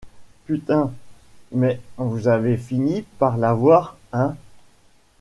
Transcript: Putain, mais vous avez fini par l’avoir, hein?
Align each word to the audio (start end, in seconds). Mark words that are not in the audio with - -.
Putain, 0.47 0.91
mais 1.51 1.79
vous 1.99 2.27
avez 2.27 2.57
fini 2.57 3.03
par 3.19 3.37
l’avoir, 3.37 3.97
hein? 4.13 4.35